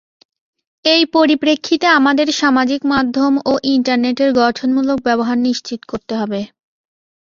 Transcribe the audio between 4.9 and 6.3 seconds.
ব্যবহার নিশ্চিত করতে